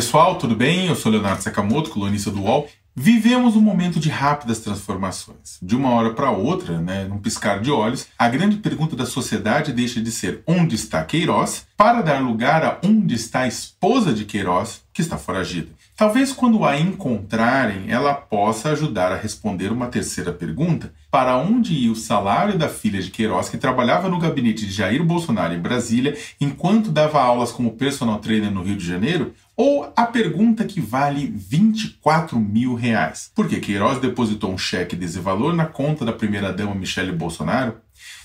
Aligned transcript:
pessoal, 0.00 0.36
tudo 0.36 0.56
bem? 0.56 0.86
Eu 0.86 0.96
sou 0.96 1.12
Leonardo 1.12 1.42
Sakamoto, 1.42 1.90
colunista 1.90 2.30
do 2.30 2.40
UOL. 2.40 2.66
Vivemos 2.96 3.54
um 3.54 3.60
momento 3.60 4.00
de 4.00 4.08
rápidas 4.08 4.60
transformações. 4.60 5.58
De 5.60 5.76
uma 5.76 5.90
hora 5.90 6.14
para 6.14 6.30
outra, 6.30 6.80
né, 6.80 7.04
num 7.04 7.18
piscar 7.18 7.60
de 7.60 7.70
olhos, 7.70 8.06
a 8.18 8.26
grande 8.26 8.56
pergunta 8.56 8.96
da 8.96 9.04
sociedade 9.04 9.74
deixa 9.74 10.00
de 10.00 10.10
ser 10.10 10.42
onde 10.46 10.74
está 10.74 11.04
Queiroz 11.04 11.66
para 11.76 12.00
dar 12.00 12.22
lugar 12.22 12.64
a 12.64 12.78
onde 12.82 13.14
está 13.14 13.40
a 13.40 13.46
esposa 13.46 14.10
de 14.14 14.24
Queiroz, 14.24 14.80
que 14.90 15.02
está 15.02 15.18
foragida. 15.18 15.68
Talvez 16.00 16.32
quando 16.32 16.64
a 16.64 16.80
encontrarem, 16.80 17.90
ela 17.90 18.14
possa 18.14 18.70
ajudar 18.70 19.12
a 19.12 19.16
responder 19.16 19.70
uma 19.70 19.86
terceira 19.86 20.32
pergunta: 20.32 20.94
para 21.10 21.36
onde 21.36 21.74
ia 21.74 21.92
o 21.92 21.94
salário 21.94 22.56
da 22.56 22.70
filha 22.70 23.02
de 23.02 23.10
Queiroz, 23.10 23.50
que 23.50 23.58
trabalhava 23.58 24.08
no 24.08 24.18
gabinete 24.18 24.64
de 24.64 24.72
Jair 24.72 25.04
Bolsonaro 25.04 25.52
em 25.52 25.60
Brasília, 25.60 26.16
enquanto 26.40 26.90
dava 26.90 27.20
aulas 27.20 27.52
como 27.52 27.72
personal 27.72 28.18
trainer 28.18 28.50
no 28.50 28.62
Rio 28.62 28.78
de 28.78 28.86
Janeiro? 28.86 29.34
Ou 29.54 29.92
a 29.94 30.06
pergunta 30.06 30.64
que 30.64 30.80
vale 30.80 31.26
24 31.26 32.40
mil 32.40 32.74
reais? 32.74 33.30
Porque 33.34 33.60
Queiroz 33.60 34.00
depositou 34.00 34.50
um 34.50 34.56
cheque 34.56 34.96
desse 34.96 35.18
valor 35.18 35.52
na 35.52 35.66
conta 35.66 36.02
da 36.02 36.14
primeira-dama 36.14 36.74
Michele 36.74 37.12
Bolsonaro? 37.12 37.74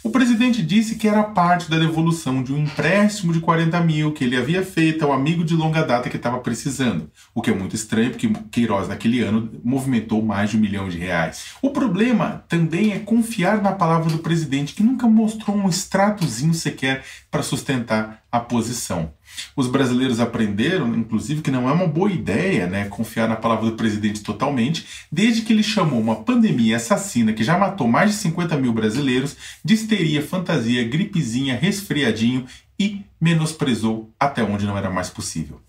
O 0.04 0.10
presidente 0.10 0.62
disse 0.62 0.96
que 0.96 1.08
era 1.08 1.24
parte 1.24 1.70
da 1.70 1.80
devolução 1.80 2.44
de 2.44 2.54
um 2.54 2.60
empréstimo 2.60 3.34
de 3.34 3.40
40 3.40 3.80
mil 3.82 4.12
que 4.12 4.24
ele 4.24 4.38
havia 4.38 4.64
feito 4.64 5.04
ao 5.04 5.12
amigo 5.12 5.44
de 5.44 5.56
longa 5.56 5.84
data 5.84 6.10
que 6.10 6.18
estava 6.18 6.40
precisando, 6.40 7.10
o 7.34 7.42
que 7.42 7.50
é 7.50 7.56
muito 7.56 7.76
estranho 7.76 8.12
porque 8.12 8.32
Queiroz 8.52 8.88
naquele 8.88 9.22
ano 9.22 9.52
movimentou 9.64 10.22
mais 10.22 10.52
de 10.52 10.58
um 10.58 10.60
milhão 10.60 10.88
de 10.88 11.00
reais. 11.00 11.46
O 11.62 11.72
problema 11.72 12.46
também 12.48 12.94
é 12.94 13.00
confiar 13.00 13.62
na 13.62 13.72
palavra 13.72 14.12
do 14.12 14.20
presidente 14.20 14.76
que 14.76 14.84
nunca 14.84 15.08
mostrou 15.08 15.58
um 15.58 15.68
extratozinho 15.68 16.54
sequer 16.54 17.04
para 17.32 17.42
sustentar 17.42 18.24
a 18.32 18.40
posição. 18.40 19.12
Os 19.56 19.68
brasileiros 19.68 20.20
aprenderam, 20.20 20.94
inclusive, 20.96 21.42
que 21.42 21.52
não 21.52 21.70
é 21.70 21.72
uma 21.72 21.88
boa 21.88 22.12
ideia 22.12 22.68
né, 22.68 22.86
confiar 22.86 23.28
na 23.28 23.36
palavra 23.36 23.70
do 23.70 23.76
presidente 23.76 24.22
totalmente, 24.22 24.86
desde 25.12 25.42
que 25.42 25.54
ele 25.54 25.64
chamou 25.64 26.00
uma 26.00 26.18
pandemia 26.18 26.78
assassina 26.78 27.34
que 27.34 27.44
já 27.44 27.58
matou 27.58 27.88
mais 27.88 28.12
de 28.12 28.18
50 28.18 28.58
mil 28.58 28.74
brasileiros 28.74 29.36
de 29.64 29.74
histeria, 29.74 30.22
fantasia, 30.22 30.88
gripezinha, 30.88 31.58
resfriadinho 31.58 32.46
e 32.80 33.04
menosprezou 33.20 34.14
até 34.20 34.44
onde 34.44 34.66
não 34.66 34.78
era 34.78 34.90
mais 34.90 35.10
possível. 35.10 35.62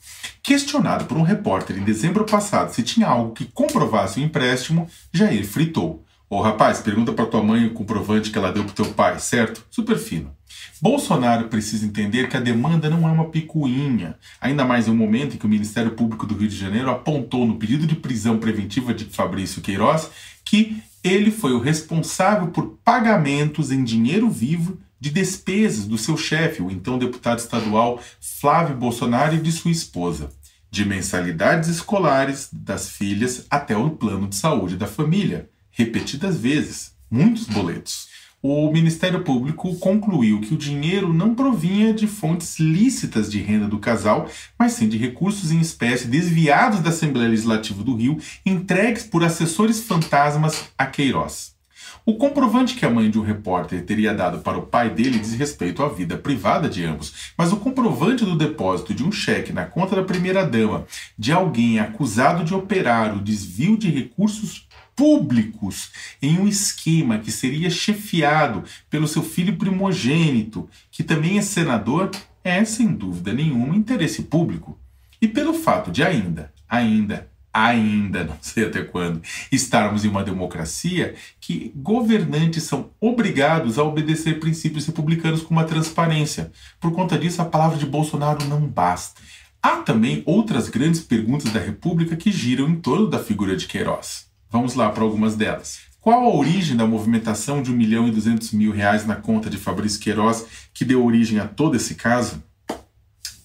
Questionado 0.43 1.07
por 1.07 1.17
um 1.17 1.23
repórter 1.23 1.79
em 1.79 1.85
dezembro 1.85 2.25
passado 2.25 2.73
se 2.73 2.83
tinha 2.83 3.07
algo 3.07 3.33
que 3.33 3.45
comprovasse 3.45 4.21
o 4.21 4.23
empréstimo, 4.23 4.89
Jair 5.13 5.47
fritou. 5.47 6.05
Ô 6.29 6.41
rapaz, 6.41 6.81
pergunta 6.81 7.13
para 7.13 7.27
tua 7.27 7.41
mãe 7.41 7.67
o 7.67 7.73
comprovante 7.73 8.31
que 8.31 8.39
ela 8.39 8.53
deu 8.53 8.65
pro 8.65 8.75
teu 8.75 8.93
pai, 8.93 9.21
certo? 9.21 9.65
Super 9.71 9.97
fino. 9.97 10.35
Bolsonaro 10.83 11.49
precisa 11.49 11.87
entender 11.87 12.29
que 12.29 12.37
a 12.37 12.41
demanda 12.41 12.91
não 12.91 13.09
é 13.09 13.13
uma 13.13 13.31
picuinha, 13.31 14.17
ainda 14.41 14.65
mais 14.65 14.89
em 14.89 14.91
um 14.91 14.97
momento 14.97 15.35
em 15.35 15.39
que 15.39 15.47
o 15.47 15.49
Ministério 15.49 15.93
Público 15.93 16.27
do 16.27 16.35
Rio 16.35 16.49
de 16.49 16.57
Janeiro 16.57 16.91
apontou 16.91 17.47
no 17.47 17.57
pedido 17.57 17.87
de 17.87 17.95
prisão 17.95 18.39
preventiva 18.39 18.93
de 18.93 19.05
Fabrício 19.05 19.63
Queiroz 19.63 20.11
que 20.45 20.83
ele 21.03 21.31
foi 21.31 21.53
o 21.53 21.61
responsável 21.61 22.49
por 22.49 22.79
pagamentos 22.85 23.71
em 23.71 23.85
dinheiro 23.85 24.29
vivo 24.29 24.79
de 24.99 25.11
despesas 25.11 25.87
do 25.87 25.97
seu 25.97 26.17
chefe, 26.17 26.61
o 26.61 26.71
então 26.71 26.99
deputado 26.99 27.39
estadual 27.39 28.01
Flávio 28.21 28.77
Bolsonaro 28.77 29.37
e 29.37 29.41
de 29.41 29.53
sua 29.53 29.71
esposa, 29.71 30.31
de 30.71 30.85
mensalidades 30.85 31.69
escolares 31.69 32.49
das 32.53 32.91
filhas 32.91 33.47
até 33.49 33.77
o 33.77 33.91
plano 33.91 34.27
de 34.27 34.35
saúde 34.35 34.77
da 34.77 34.87
família, 34.87 35.49
repetidas 35.77 36.39
vezes, 36.41 36.95
muitos 37.11 37.47
boletos 37.47 38.09
o 38.49 38.71
Ministério 38.71 39.25
Público 39.25 39.75
concluiu 39.77 40.41
que 40.41 40.55
o 40.55 40.57
dinheiro 40.57 41.13
não 41.13 41.35
provinha 41.35 41.93
de 41.93 42.07
fontes 42.07 42.61
lícitas 42.61 43.31
de 43.31 43.41
renda 43.41 43.67
do 43.67 43.79
casal, 43.79 44.29
mas 44.59 44.73
sim 44.73 44.89
de 44.89 44.97
recursos 44.97 45.51
em 45.51 45.61
espécie 45.61 46.07
desviados 46.07 46.81
da 46.81 46.91
Assembleia 46.91 47.29
Legislativa 47.29 47.83
do 47.83 47.97
Rio, 47.97 48.19
entregues 48.45 49.03
por 49.05 49.25
assessores 49.25 49.83
fantasmas 49.83 50.67
a 50.79 50.87
Queiroz. 50.87 51.57
O 52.05 52.15
comprovante 52.15 52.77
que 52.77 52.87
a 52.87 52.91
mãe 52.91 53.11
de 53.11 53.19
um 53.19 53.23
repórter 53.23 53.85
teria 53.85 54.15
dado 54.15 54.39
para 54.39 54.59
o 54.59 54.67
pai 54.67 54.91
dele 54.91 55.19
diz 55.19 55.33
respeito 55.33 55.83
à 55.83 55.89
vida 55.89 56.17
privada 56.17 56.69
de 56.69 56.85
ambos, 56.85 57.33
mas 57.37 57.53
o 57.53 57.57
comprovante 57.57 58.25
do 58.25 58.37
depósito 58.37 58.95
de 58.95 59.03
um 59.03 59.11
cheque 59.11 59.53
na 59.53 59.65
conta 59.65 59.97
da 59.97 60.05
primeira-dama 60.05 60.87
de 61.19 61.33
alguém 61.33 61.81
acusado 61.81 62.45
de 62.45 62.55
operar 62.55 63.17
o 63.17 63.21
desvio 63.21 63.77
de 63.77 63.91
recursos 63.91 64.66
públicos 64.97 65.91
em 66.23 66.39
um 66.39 66.49
esquema 66.49 67.19
que 67.19 67.31
seria 67.31 67.69
chefiado 67.69 68.65
pelo 68.89 69.07
seu 69.07 69.23
filho 69.23 69.57
primogênito, 69.57 70.69
que 70.91 71.05
também 71.05 71.39
é 71.39 71.43
senador, 71.43 72.11
é 72.43 72.65
sem 72.65 72.89
dúvida 72.89 73.33
nenhuma 73.33 73.77
interesse 73.77 74.23
público. 74.23 74.79
E 75.21 75.29
pelo 75.29 75.53
fato 75.53 75.91
de 75.91 76.03
ainda, 76.03 76.53
ainda, 76.69 77.31
ainda, 77.53 78.25
não 78.25 78.37
sei 78.41 78.65
até 78.65 78.83
quando, 78.83 79.21
estarmos 79.53 80.05
em 80.05 80.09
uma 80.09 80.25
democracia 80.25 81.15
que 81.41 81.73
governantes 81.75 82.63
são 82.63 82.91
obrigados 83.01 83.79
a 83.79 83.85
obedecer 83.85 84.41
princípios 84.41 84.87
republicanos 84.87 85.43
com 85.43 85.53
uma 85.53 85.65
transparência. 85.65 86.51
Por 86.81 86.93
conta 86.93 87.19
disso, 87.19 87.43
a 87.43 87.47
palavra 87.47 87.79
de 87.79 87.87
Bolsonaro 87.87 88.45
não 88.47 88.61
basta. 88.61 89.21
Há 89.63 89.79
também 89.79 90.23
outras 90.25 90.69
grandes 90.69 91.01
perguntas 91.01 91.53
da 91.53 91.59
República 91.59 92.15
que 92.15 92.31
giram 92.31 92.69
em 92.69 92.77
torno 92.77 93.09
da 93.09 93.19
figura 93.19 93.57
de 93.57 93.67
Queiroz. 93.67 94.27
Vamos 94.51 94.75
lá 94.75 94.91
para 94.91 95.03
algumas 95.03 95.37
delas. 95.37 95.81
Qual 96.01 96.25
a 96.25 96.35
origem 96.35 96.77
da 96.77 96.87
movimentação 96.87 97.61
de 97.61 97.73
1 97.73 97.75
milhão 97.75 98.07
e 98.07 98.13
200 98.13 98.53
mil 98.53 98.71
reais 98.71 99.05
na 99.05 99.17
conta 99.17 99.51
de 99.51 99.57
Fabrício 99.57 99.99
Queiroz 100.01 100.47
que 100.73 100.85
deu 100.85 101.05
origem 101.05 101.41
a 101.41 101.49
todo 101.49 101.75
esse 101.75 101.97
caso? 101.97 102.43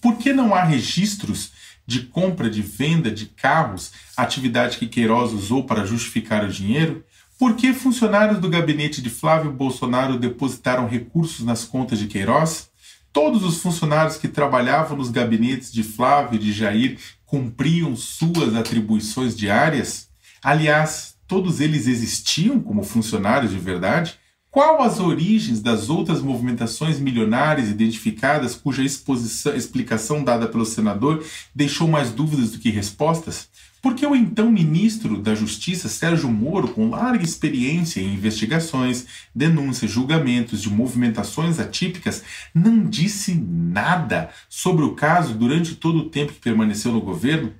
Por 0.00 0.16
que 0.16 0.32
não 0.32 0.54
há 0.54 0.62
registros 0.62 1.50
de 1.84 2.04
compra 2.04 2.48
de 2.48 2.62
venda 2.62 3.10
de 3.10 3.26
carros, 3.26 3.92
atividade 4.16 4.78
que 4.78 4.86
Queiroz 4.86 5.32
usou 5.32 5.64
para 5.64 5.84
justificar 5.84 6.44
o 6.44 6.48
dinheiro? 6.48 7.04
Por 7.36 7.56
que 7.56 7.72
funcionários 7.72 8.38
do 8.38 8.48
gabinete 8.48 9.02
de 9.02 9.10
Flávio 9.10 9.50
Bolsonaro 9.50 10.16
depositaram 10.16 10.86
recursos 10.86 11.44
nas 11.44 11.64
contas 11.64 11.98
de 11.98 12.06
Queiroz? 12.06 12.70
Todos 13.12 13.42
os 13.42 13.58
funcionários 13.58 14.16
que 14.16 14.28
trabalhavam 14.28 14.96
nos 14.96 15.10
gabinetes 15.10 15.72
de 15.72 15.82
Flávio 15.82 16.36
e 16.36 16.38
de 16.38 16.52
Jair 16.52 16.96
cumpriam 17.26 17.96
suas 17.96 18.54
atribuições 18.54 19.36
diárias? 19.36 20.11
Aliás, 20.42 21.14
todos 21.28 21.60
eles 21.60 21.86
existiam 21.86 22.60
como 22.60 22.82
funcionários 22.82 23.52
de 23.52 23.58
verdade? 23.58 24.18
Qual 24.50 24.82
as 24.82 25.00
origens 25.00 25.62
das 25.62 25.88
outras 25.88 26.20
movimentações 26.20 26.98
milionárias 26.98 27.70
identificadas 27.70 28.54
cuja 28.54 28.82
explicação 28.82 30.22
dada 30.22 30.46
pelo 30.46 30.66
senador 30.66 31.24
deixou 31.54 31.88
mais 31.88 32.10
dúvidas 32.10 32.50
do 32.50 32.58
que 32.58 32.68
respostas? 32.68 33.48
Porque 33.80 34.04
o 34.04 34.14
então 34.14 34.52
ministro 34.52 35.16
da 35.16 35.34
Justiça, 35.34 35.88
Sérgio 35.88 36.28
Moro, 36.28 36.68
com 36.68 36.90
larga 36.90 37.24
experiência 37.24 38.00
em 38.00 38.14
investigações, 38.14 39.06
denúncias, 39.34 39.90
julgamentos 39.90 40.60
de 40.60 40.68
movimentações 40.68 41.58
atípicas, 41.58 42.22
não 42.54 42.84
disse 42.84 43.34
nada 43.34 44.28
sobre 44.48 44.84
o 44.84 44.94
caso 44.94 45.34
durante 45.34 45.76
todo 45.76 46.00
o 46.00 46.10
tempo 46.10 46.32
que 46.32 46.40
permaneceu 46.40 46.92
no 46.92 47.00
governo? 47.00 47.54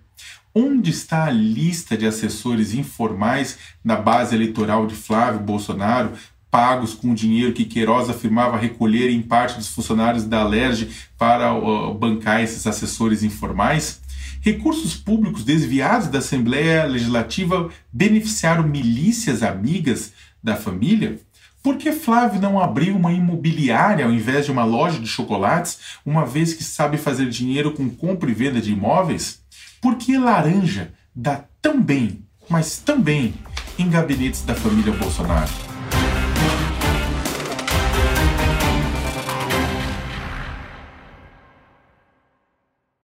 Onde 0.54 0.90
está 0.90 1.24
a 1.24 1.30
lista 1.30 1.96
de 1.96 2.06
assessores 2.06 2.74
informais 2.74 3.58
na 3.82 3.96
base 3.96 4.34
eleitoral 4.34 4.86
de 4.86 4.94
Flávio 4.94 5.40
Bolsonaro, 5.40 6.12
pagos 6.50 6.92
com 6.92 7.14
dinheiro 7.14 7.54
que 7.54 7.64
Queiroz 7.64 8.10
afirmava 8.10 8.58
recolher 8.58 9.08
em 9.10 9.22
parte 9.22 9.56
dos 9.56 9.68
funcionários 9.68 10.24
da 10.24 10.40
Alerj 10.40 10.90
para 11.16 11.54
uh, 11.54 11.94
bancar 11.94 12.42
esses 12.42 12.66
assessores 12.66 13.22
informais? 13.22 14.02
Recursos 14.42 14.94
públicos 14.94 15.42
desviados 15.42 16.08
da 16.08 16.18
Assembleia 16.18 16.84
Legislativa 16.84 17.70
beneficiaram 17.90 18.68
milícias 18.68 19.42
amigas 19.42 20.12
da 20.42 20.54
família? 20.54 21.18
Por 21.62 21.78
que 21.78 21.92
Flávio 21.92 22.42
não 22.42 22.60
abriu 22.60 22.94
uma 22.94 23.12
imobiliária 23.12 24.04
ao 24.04 24.12
invés 24.12 24.44
de 24.44 24.52
uma 24.52 24.64
loja 24.64 24.98
de 24.98 25.06
chocolates, 25.06 25.78
uma 26.04 26.26
vez 26.26 26.52
que 26.52 26.62
sabe 26.62 26.98
fazer 26.98 27.30
dinheiro 27.30 27.72
com 27.72 27.88
compra 27.88 28.30
e 28.30 28.34
venda 28.34 28.60
de 28.60 28.72
imóveis? 28.72 29.41
Por 29.82 29.96
que 29.96 30.16
laranja 30.16 30.92
dá 31.12 31.42
tão 31.60 31.82
bem, 31.82 32.24
mas 32.48 32.78
tão 32.78 33.02
bem, 33.02 33.34
em 33.76 33.90
gabinetes 33.90 34.42
da 34.42 34.54
família 34.54 34.92
Bolsonaro? 34.92 35.71